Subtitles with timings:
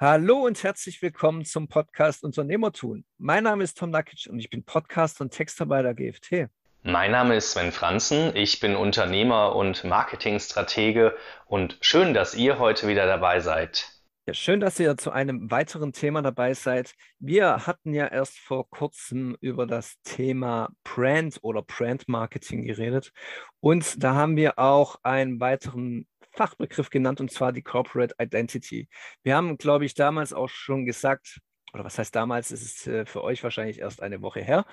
[0.00, 3.04] Hallo und herzlich willkommen zum Podcast Unternehmertun.
[3.18, 6.46] Mein Name ist Tom Nakic und ich bin Podcast und Texter bei der GFT.
[6.84, 11.16] Mein Name ist Sven Franzen, ich bin Unternehmer und Marketingstratege
[11.46, 13.90] und schön, dass ihr heute wieder dabei seid.
[14.28, 16.94] Ja, schön, dass ihr zu einem weiteren Thema dabei seid.
[17.18, 23.10] Wir hatten ja erst vor kurzem über das Thema Brand oder Brand Marketing geredet
[23.58, 26.06] und da haben wir auch einen weiteren
[26.38, 28.88] Fachbegriff genannt, und zwar die Corporate Identity.
[29.24, 31.40] Wir haben, glaube ich, damals auch schon gesagt,
[31.74, 34.64] oder was heißt damals, ist es äh, für euch wahrscheinlich erst eine Woche her,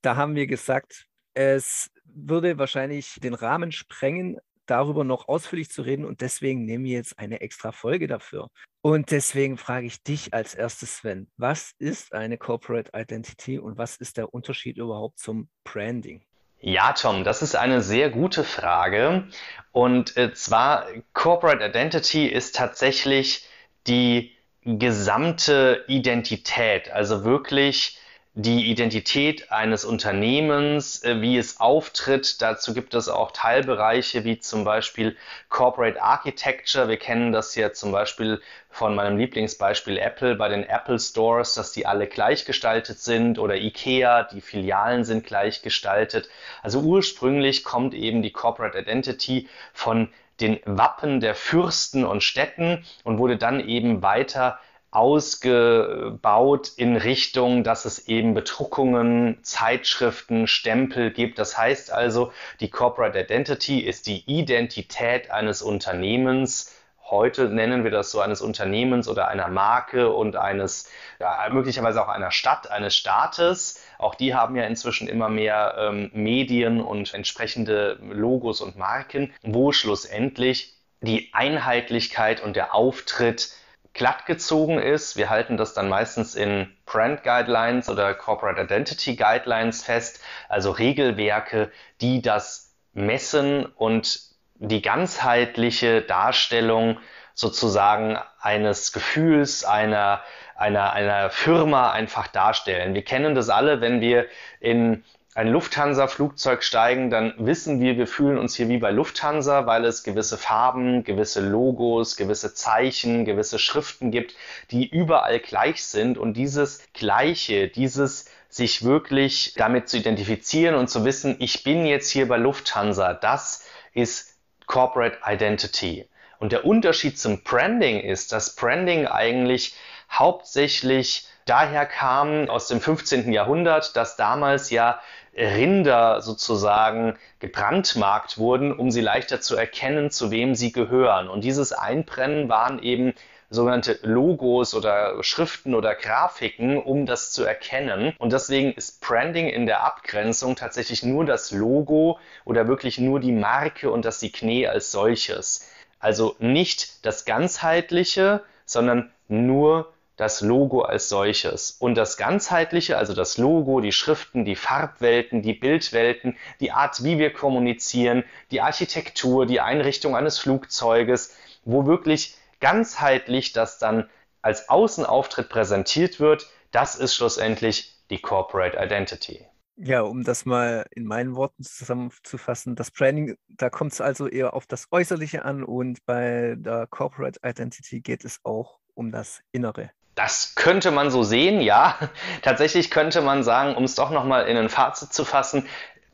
[0.00, 6.06] da haben wir gesagt, es würde wahrscheinlich den Rahmen sprengen, darüber noch ausführlich zu reden
[6.06, 8.48] und deswegen nehmen wir jetzt eine extra Folge dafür.
[8.80, 13.96] Und deswegen frage ich dich als erstes, Sven, was ist eine Corporate Identity und was
[13.96, 16.24] ist der Unterschied überhaupt zum Branding?
[16.64, 19.24] Ja, Tom, das ist eine sehr gute Frage.
[19.72, 23.46] Und äh, zwar, Corporate Identity ist tatsächlich
[23.88, 24.32] die
[24.64, 27.98] gesamte Identität, also wirklich
[28.34, 32.40] die Identität eines Unternehmens, äh, wie es auftritt.
[32.40, 35.16] Dazu gibt es auch Teilbereiche wie zum Beispiel
[35.50, 36.88] Corporate Architecture.
[36.88, 41.72] Wir kennen das ja zum Beispiel von meinem Lieblingsbeispiel Apple bei den Apple Stores, dass
[41.72, 46.30] die alle gleichgestaltet sind oder IKEA, die Filialen sind gleichgestaltet.
[46.62, 50.08] Also ursprünglich kommt eben die Corporate Identity von
[50.40, 54.58] den Wappen der Fürsten und Städten und wurde dann eben weiter
[54.92, 61.38] ausgebaut in Richtung, dass es eben Bedruckungen, Zeitschriften, Stempel gibt.
[61.38, 66.76] Das heißt also, die Corporate Identity ist die Identität eines Unternehmens.
[67.08, 72.08] Heute nennen wir das so eines Unternehmens oder einer Marke und eines, ja, möglicherweise auch
[72.08, 73.82] einer Stadt, eines Staates.
[73.98, 79.72] Auch die haben ja inzwischen immer mehr ähm, Medien und entsprechende Logos und Marken, wo
[79.72, 83.52] schlussendlich die Einheitlichkeit und der Auftritt
[83.94, 85.16] glatt gezogen ist.
[85.16, 91.70] Wir halten das dann meistens in Brand Guidelines oder Corporate Identity Guidelines fest, also Regelwerke,
[92.00, 94.20] die das messen und
[94.54, 96.98] die ganzheitliche Darstellung
[97.34, 100.22] sozusagen eines Gefühls, einer,
[100.56, 102.94] einer, einer Firma einfach darstellen.
[102.94, 104.26] Wir kennen das alle, wenn wir
[104.60, 105.04] in
[105.34, 110.02] ein Lufthansa-Flugzeug steigen, dann wissen wir, wir fühlen uns hier wie bei Lufthansa, weil es
[110.02, 114.34] gewisse Farben, gewisse Logos, gewisse Zeichen, gewisse Schriften gibt,
[114.70, 116.18] die überall gleich sind.
[116.18, 122.10] Und dieses Gleiche, dieses sich wirklich damit zu identifizieren und zu wissen, ich bin jetzt
[122.10, 123.64] hier bei Lufthansa, das
[123.94, 126.06] ist Corporate Identity.
[126.38, 129.74] Und der Unterschied zum Branding ist, dass Branding eigentlich
[130.10, 133.32] hauptsächlich daher kam aus dem 15.
[133.32, 135.00] Jahrhundert, dass damals ja
[135.36, 141.28] Rinder sozusagen gebrandmarkt wurden, um sie leichter zu erkennen, zu wem sie gehören.
[141.28, 143.14] Und dieses Einbrennen waren eben
[143.52, 148.14] sogenannte Logos oder Schriften oder Grafiken, um das zu erkennen.
[148.18, 153.32] Und deswegen ist Branding in der Abgrenzung tatsächlich nur das Logo oder wirklich nur die
[153.32, 155.70] Marke und das Signet als solches.
[155.98, 161.72] Also nicht das ganzheitliche, sondern nur das Logo als solches.
[161.72, 167.18] Und das Ganzheitliche, also das Logo, die Schriften, die Farbwelten, die Bildwelten, die Art, wie
[167.18, 174.08] wir kommunizieren, die Architektur, die Einrichtung eines Flugzeuges, wo wirklich ganzheitlich das dann
[174.42, 179.46] als Außenauftritt präsentiert wird, das ist schlussendlich die Corporate Identity.
[179.76, 184.54] Ja, um das mal in meinen Worten zusammenzufassen, das Branding, da kommt es also eher
[184.54, 189.90] auf das Äußerliche an und bei der Corporate Identity geht es auch um das Innere.
[190.14, 191.98] Das könnte man so sehen, ja.
[192.42, 195.66] Tatsächlich könnte man sagen, um es doch nochmal in ein Fazit zu fassen,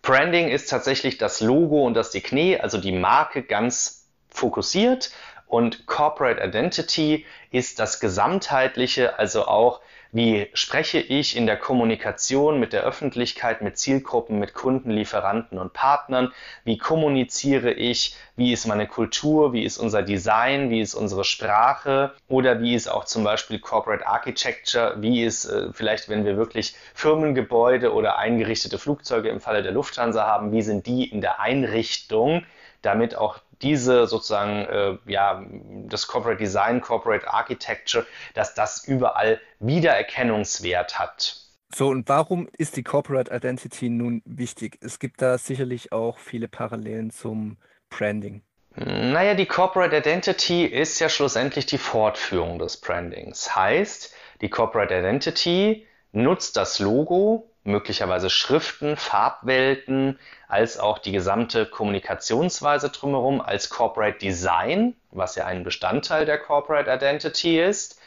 [0.02, 5.10] Branding ist tatsächlich das Logo und das Signet, also die Marke ganz fokussiert
[5.46, 12.72] und Corporate Identity ist das Gesamtheitliche, also auch wie spreche ich in der Kommunikation mit
[12.72, 16.32] der Öffentlichkeit, mit Zielgruppen, mit Kunden, Lieferanten und Partnern?
[16.64, 18.16] Wie kommuniziere ich?
[18.36, 19.52] Wie ist meine Kultur?
[19.52, 20.70] Wie ist unser Design?
[20.70, 22.14] Wie ist unsere Sprache?
[22.28, 24.94] Oder wie ist auch zum Beispiel Corporate Architecture?
[24.98, 30.26] Wie ist äh, vielleicht, wenn wir wirklich Firmengebäude oder eingerichtete Flugzeuge im Falle der Lufthansa
[30.26, 32.44] haben, wie sind die in der Einrichtung?
[32.82, 35.42] damit auch diese sozusagen, äh, ja,
[35.88, 41.36] das Corporate Design, Corporate Architecture, dass das überall Wiedererkennungswert hat.
[41.74, 44.78] So, und warum ist die Corporate Identity nun wichtig?
[44.80, 47.58] Es gibt da sicherlich auch viele Parallelen zum
[47.90, 48.42] Branding.
[48.74, 53.54] Naja, die Corporate Identity ist ja schlussendlich die Fortführung des Brandings.
[53.56, 60.18] Heißt, die Corporate Identity nutzt das Logo, möglicherweise Schriften, Farbwelten,
[60.48, 66.90] als auch die gesamte Kommunikationsweise drumherum als Corporate Design, was ja ein Bestandteil der Corporate
[66.90, 68.00] Identity ist.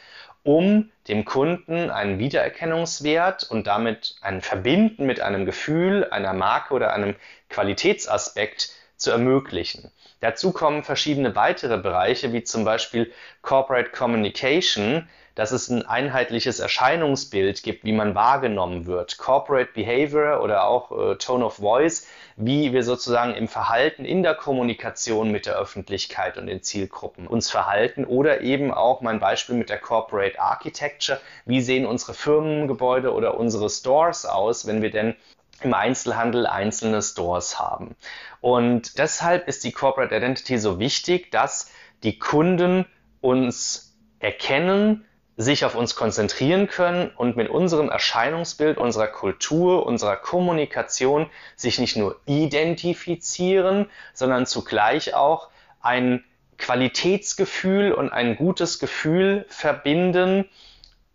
[0.44, 6.92] um dem Kunden einen Wiedererkennungswert und damit ein Verbinden mit einem Gefühl, einer Marke oder
[6.92, 7.14] einem
[7.48, 9.92] Qualitätsaspekt zu ermöglichen.
[10.22, 17.64] Dazu kommen verschiedene weitere Bereiche, wie zum Beispiel Corporate Communication, dass es ein einheitliches Erscheinungsbild
[17.64, 19.18] gibt, wie man wahrgenommen wird.
[19.18, 24.36] Corporate Behavior oder auch äh, Tone of Voice, wie wir sozusagen im Verhalten, in der
[24.36, 28.04] Kommunikation mit der Öffentlichkeit und den Zielgruppen uns verhalten.
[28.04, 33.68] Oder eben auch mein Beispiel mit der Corporate Architecture, wie sehen unsere Firmengebäude oder unsere
[33.68, 35.16] Stores aus, wenn wir denn
[35.64, 37.96] im Einzelhandel einzelne Stores haben.
[38.40, 41.70] Und deshalb ist die Corporate Identity so wichtig, dass
[42.02, 42.86] die Kunden
[43.20, 45.04] uns erkennen,
[45.36, 51.96] sich auf uns konzentrieren können und mit unserem Erscheinungsbild, unserer Kultur, unserer Kommunikation sich nicht
[51.96, 55.48] nur identifizieren, sondern zugleich auch
[55.80, 56.22] ein
[56.58, 60.48] Qualitätsgefühl und ein gutes Gefühl verbinden,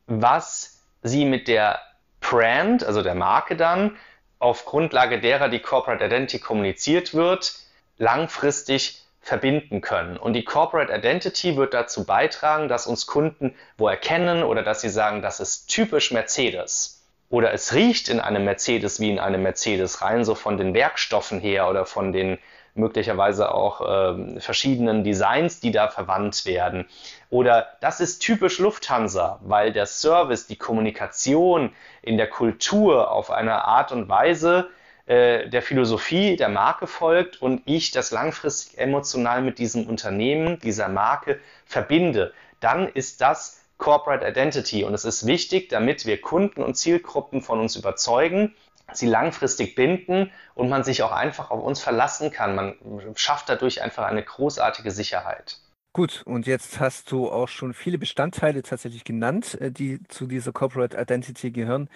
[0.07, 1.79] was sie mit der
[2.19, 3.95] Brand, also der Marke dann,
[4.39, 7.55] auf Grundlage derer die Corporate Identity kommuniziert wird,
[7.97, 10.17] langfristig verbinden können.
[10.17, 14.89] Und die Corporate Identity wird dazu beitragen, dass uns Kunden wo erkennen oder dass sie
[14.89, 17.03] sagen, das ist typisch Mercedes.
[17.29, 21.41] Oder es riecht in einem Mercedes wie in einem Mercedes rein, so von den Werkstoffen
[21.41, 22.37] her oder von den
[22.77, 26.85] möglicherweise auch äh, verschiedenen Designs, die da verwandt werden.
[27.29, 31.71] Oder das ist typisch Lufthansa, weil der Service, die Kommunikation
[32.01, 34.69] in der Kultur auf eine Art und Weise
[35.07, 40.89] äh, der Philosophie der Marke folgt und ich das langfristig emotional mit diesem Unternehmen, dieser
[40.89, 46.75] Marke verbinde, dann ist das Corporate Identity und es ist wichtig, damit wir Kunden und
[46.75, 48.55] Zielgruppen von uns überzeugen,
[48.93, 52.55] sie langfristig binden und man sich auch einfach auf uns verlassen kann.
[52.55, 52.75] Man
[53.15, 55.59] schafft dadurch einfach eine großartige Sicherheit.
[55.93, 60.51] Gut, und jetzt hast du auch schon viele Bestandteile tatsächlich genannt, äh, die zu dieser
[60.51, 61.89] Corporate Identity gehören.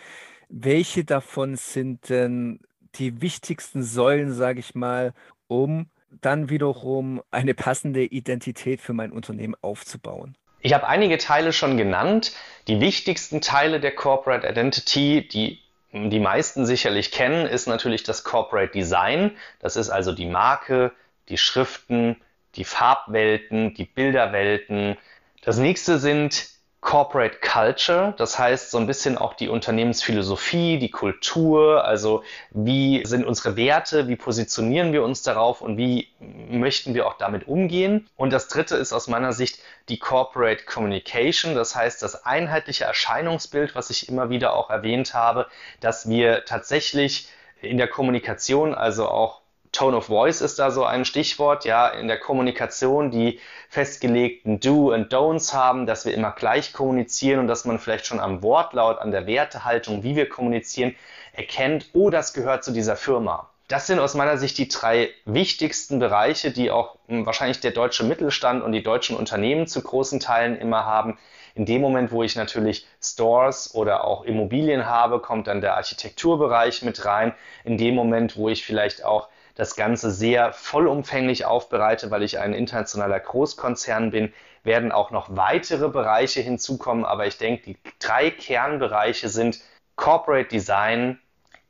[0.49, 2.61] Welche davon sind denn
[2.95, 5.13] die wichtigsten Säulen, sage ich mal,
[5.47, 10.35] um dann wiederum eine passende Identität für mein Unternehmen aufzubauen?
[10.61, 12.33] Ich habe einige Teile schon genannt.
[12.67, 15.60] Die wichtigsten Teile der Corporate Identity, die
[15.93, 19.31] die meisten sicherlich kennen, ist natürlich das Corporate Design.
[19.59, 20.91] Das ist also die Marke,
[21.29, 22.15] die Schriften,
[22.55, 24.97] die Farbwelten, die Bilderwelten.
[25.41, 26.49] Das nächste sind
[26.81, 33.23] Corporate Culture, das heißt so ein bisschen auch die Unternehmensphilosophie, die Kultur, also wie sind
[33.23, 38.09] unsere Werte, wie positionieren wir uns darauf und wie möchten wir auch damit umgehen.
[38.17, 43.75] Und das dritte ist aus meiner Sicht die Corporate Communication, das heißt das einheitliche Erscheinungsbild,
[43.75, 45.45] was ich immer wieder auch erwähnt habe,
[45.81, 47.29] dass wir tatsächlich
[47.61, 49.40] in der Kommunikation, also auch
[49.71, 53.39] Tone of Voice ist da so ein Stichwort, ja, in der Kommunikation, die
[53.69, 58.19] festgelegten Do and Don'ts haben, dass wir immer gleich kommunizieren und dass man vielleicht schon
[58.19, 60.95] am Wortlaut, an der Wertehaltung, wie wir kommunizieren,
[61.33, 63.49] erkennt, oh, das gehört zu dieser Firma.
[63.69, 68.03] Das sind aus meiner Sicht die drei wichtigsten Bereiche, die auch hm, wahrscheinlich der deutsche
[68.03, 71.17] Mittelstand und die deutschen Unternehmen zu großen Teilen immer haben.
[71.55, 76.81] In dem Moment, wo ich natürlich Stores oder auch Immobilien habe, kommt dann der Architekturbereich
[76.81, 77.33] mit rein.
[77.63, 79.29] In dem Moment, wo ich vielleicht auch
[79.61, 85.87] das Ganze sehr vollumfänglich aufbereite, weil ich ein internationaler Großkonzern bin, werden auch noch weitere
[85.87, 87.05] Bereiche hinzukommen.
[87.05, 89.59] Aber ich denke, die drei Kernbereiche sind
[89.97, 91.19] Corporate Design,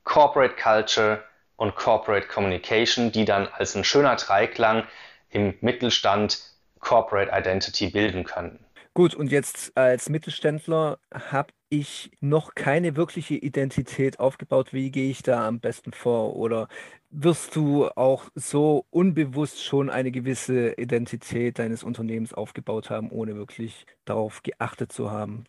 [0.05, 1.21] Corporate Culture
[1.57, 4.85] und Corporate Communication, die dann als ein schöner Dreiklang
[5.29, 6.39] im Mittelstand
[6.79, 8.65] Corporate Identity bilden können.
[8.93, 14.73] Gut, und jetzt als Mittelständler habe ich noch keine wirkliche Identität aufgebaut.
[14.73, 16.35] Wie gehe ich da am besten vor?
[16.35, 16.67] Oder
[17.09, 23.85] wirst du auch so unbewusst schon eine gewisse Identität deines Unternehmens aufgebaut haben, ohne wirklich
[24.05, 25.45] darauf geachtet zu haben?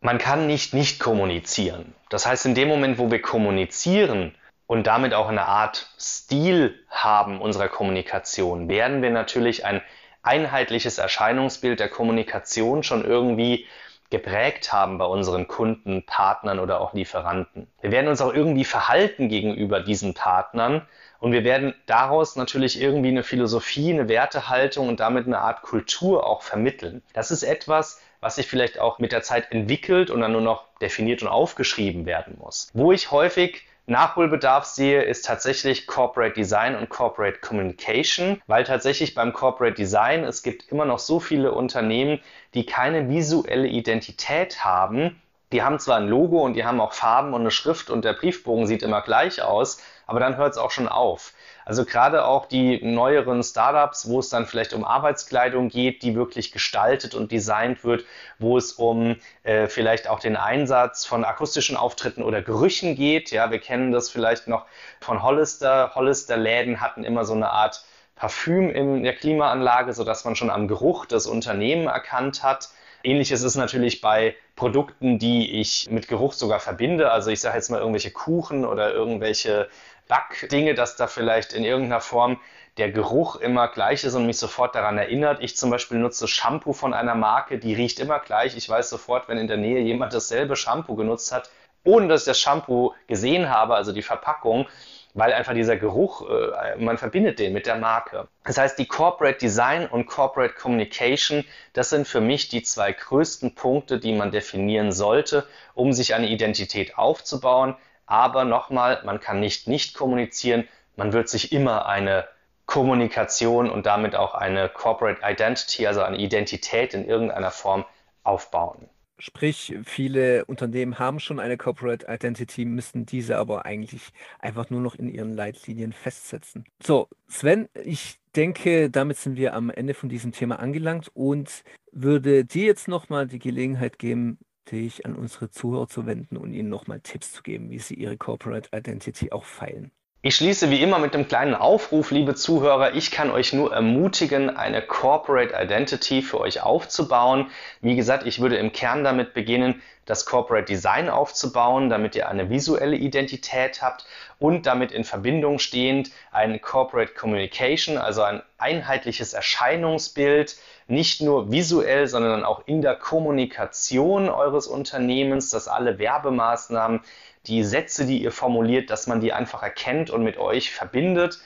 [0.00, 1.92] Man kann nicht nicht kommunizieren.
[2.08, 4.32] Das heißt, in dem Moment, wo wir kommunizieren
[4.66, 9.82] und damit auch eine Art Stil haben unserer Kommunikation, werden wir natürlich ein
[10.22, 13.66] einheitliches Erscheinungsbild der Kommunikation schon irgendwie
[14.10, 17.66] geprägt haben bei unseren Kunden, Partnern oder auch Lieferanten.
[17.80, 20.86] Wir werden uns auch irgendwie verhalten gegenüber diesen Partnern
[21.18, 26.26] und wir werden daraus natürlich irgendwie eine Philosophie, eine Wertehaltung und damit eine Art Kultur
[26.26, 27.02] auch vermitteln.
[27.12, 30.64] Das ist etwas, was sich vielleicht auch mit der Zeit entwickelt und dann nur noch
[30.80, 32.70] definiert und aufgeschrieben werden muss.
[32.72, 39.34] Wo ich häufig Nachholbedarf sehe, ist tatsächlich Corporate Design und Corporate Communication, weil tatsächlich beim
[39.34, 42.20] Corporate Design es gibt immer noch so viele Unternehmen,
[42.54, 45.20] die keine visuelle Identität haben.
[45.52, 48.14] Die haben zwar ein Logo und die haben auch Farben und eine Schrift und der
[48.14, 51.34] Briefbogen sieht immer gleich aus, aber dann hört es auch schon auf.
[51.64, 56.52] Also gerade auch die neueren Startups, wo es dann vielleicht um Arbeitskleidung geht, die wirklich
[56.52, 58.04] gestaltet und designt wird,
[58.38, 63.30] wo es um äh, vielleicht auch den Einsatz von akustischen Auftritten oder Gerüchen geht.
[63.30, 64.66] Ja, wir kennen das vielleicht noch
[65.00, 65.92] von Hollister.
[65.94, 67.84] Hollister-Läden hatten immer so eine Art
[68.16, 72.68] Parfüm in der Klimaanlage, sodass man schon am Geruch das Unternehmen erkannt hat.
[73.02, 77.10] Ähnliches ist natürlich bei Produkten, die ich mit Geruch sogar verbinde.
[77.10, 79.68] Also ich sage jetzt mal irgendwelche Kuchen oder irgendwelche
[80.08, 82.40] Backdinge, dass da vielleicht in irgendeiner Form
[82.76, 85.40] der Geruch immer gleich ist und mich sofort daran erinnert.
[85.40, 88.56] Ich zum Beispiel nutze Shampoo von einer Marke, die riecht immer gleich.
[88.56, 91.50] Ich weiß sofort, wenn in der Nähe jemand dasselbe Shampoo genutzt hat,
[91.84, 94.66] ohne dass ich das Shampoo gesehen habe, also die Verpackung,
[95.14, 98.26] weil einfach dieser Geruch, äh, man verbindet den mit der Marke.
[98.44, 103.54] Das heißt, die Corporate Design und Corporate Communication, das sind für mich die zwei größten
[103.54, 107.76] Punkte, die man definieren sollte, um sich eine Identität aufzubauen.
[108.06, 112.26] Aber nochmal, man kann nicht nicht kommunizieren, man wird sich immer eine
[112.66, 117.84] Kommunikation und damit auch eine Corporate Identity, also eine Identität in irgendeiner Form
[118.22, 118.88] aufbauen.
[119.18, 124.96] Sprich, viele Unternehmen haben schon eine Corporate Identity, müssen diese aber eigentlich einfach nur noch
[124.96, 126.64] in ihren Leitlinien festsetzen.
[126.82, 132.44] So, Sven, ich denke, damit sind wir am Ende von diesem Thema angelangt und würde
[132.44, 134.38] dir jetzt nochmal die Gelegenheit geben,
[134.70, 138.16] dich an unsere Zuhörer zu wenden und ihnen nochmal Tipps zu geben, wie sie ihre
[138.16, 139.90] Corporate Identity auch feilen.
[140.26, 142.94] Ich schließe wie immer mit einem kleinen Aufruf, liebe Zuhörer.
[142.94, 147.48] Ich kann euch nur ermutigen, eine Corporate Identity für euch aufzubauen.
[147.82, 152.50] Wie gesagt, ich würde im Kern damit beginnen, das Corporate Design aufzubauen, damit ihr eine
[152.50, 154.04] visuelle Identität habt
[154.38, 160.56] und damit in Verbindung stehend ein Corporate Communication, also ein einheitliches Erscheinungsbild,
[160.86, 167.00] nicht nur visuell, sondern auch in der Kommunikation eures Unternehmens, dass alle Werbemaßnahmen
[167.46, 171.40] die Sätze, die ihr formuliert, dass man die einfach erkennt und mit euch verbindet.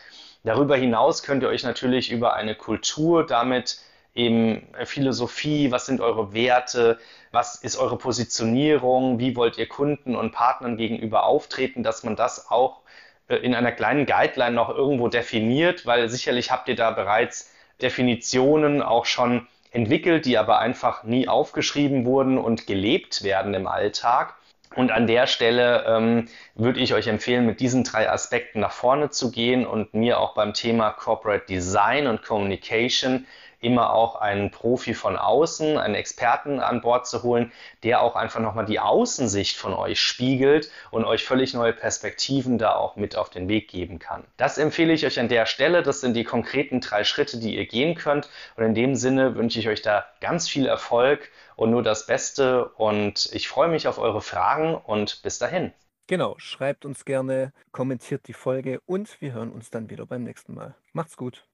[0.44, 3.80] Darüber hinaus könnt ihr euch natürlich über eine Kultur damit
[4.14, 6.98] eben Philosophie, was sind eure Werte,
[7.30, 12.50] was ist eure Positionierung, wie wollt ihr Kunden und Partnern gegenüber auftreten, dass man das
[12.50, 12.80] auch
[13.28, 18.82] äh, in einer kleinen Guideline noch irgendwo definiert, weil sicherlich habt ihr da bereits Definitionen
[18.82, 24.34] auch schon entwickelt, die aber einfach nie aufgeschrieben wurden und gelebt werden im Alltag.
[24.74, 29.10] Und an der Stelle ähm, würde ich euch empfehlen, mit diesen drei Aspekten nach vorne
[29.10, 33.26] zu gehen und mir auch beim Thema Corporate Design und Communication
[33.60, 38.40] immer auch einen Profi von außen, einen Experten an Bord zu holen, der auch einfach
[38.40, 43.30] nochmal die Außensicht von euch spiegelt und euch völlig neue Perspektiven da auch mit auf
[43.30, 44.24] den Weg geben kann.
[44.36, 45.82] Das empfehle ich euch an der Stelle.
[45.82, 48.28] Das sind die konkreten drei Schritte, die ihr gehen könnt.
[48.56, 52.66] Und in dem Sinne wünsche ich euch da ganz viel Erfolg und nur das Beste.
[52.76, 55.72] Und ich freue mich auf eure Fragen und bis dahin.
[56.06, 60.54] Genau, schreibt uns gerne, kommentiert die Folge und wir hören uns dann wieder beim nächsten
[60.54, 60.74] Mal.
[60.94, 61.46] Macht's gut.